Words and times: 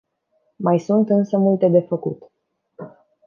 Mai 0.57 0.79
sunt 0.79 1.09
însă 1.09 1.37
multe 1.37 1.67
de 1.67 1.79
făcut. 1.81 2.31